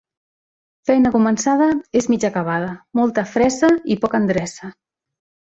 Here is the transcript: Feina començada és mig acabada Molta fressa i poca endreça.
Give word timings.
Feina 0.89 1.11
començada 1.15 1.67
és 2.01 2.09
mig 2.13 2.25
acabada 2.31 2.73
Molta 3.01 3.25
fressa 3.35 3.71
i 3.97 4.01
poca 4.07 4.23
endreça. 4.25 4.73